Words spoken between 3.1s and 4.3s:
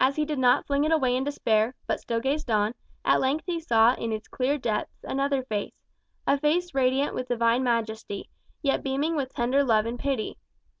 length he saw in its